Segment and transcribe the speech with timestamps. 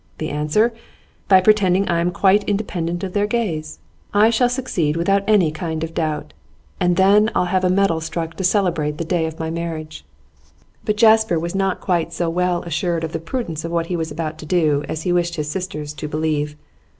[0.17, 0.73] The answer:
[1.27, 3.77] By pretending I am quite independent of their gaze.
[4.15, 6.33] I shall succeed, without any kind of doubt;
[6.79, 10.03] and then I'll have a medal struck to celebrate the day of my marriage.'
[10.85, 14.09] But Jasper was not quite so well assured of the prudence of what he was
[14.09, 16.55] about to do as he wished his sisters to believe.